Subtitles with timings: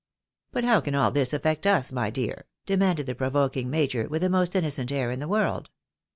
[0.51, 4.23] "But how can all this affect us, my dear?" demanded the pro voking major, with
[4.23, 5.69] the most innocent air in the world.